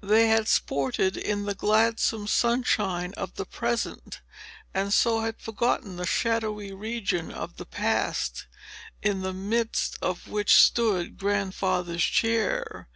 [0.00, 4.22] They had sported in the gladsome sunshine of the present,
[4.72, 8.46] and so had forgotten the shadowy region of the past,
[9.02, 12.88] in the midst of which stood Grandfather's chair.